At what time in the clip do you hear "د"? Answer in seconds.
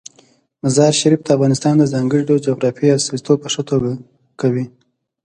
1.23-1.27, 1.77-1.83